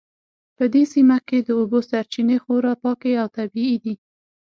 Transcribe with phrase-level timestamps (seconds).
[0.57, 3.93] په دې سیمه کې د اوبو سرچینې خورا پاکې او طبیعي دي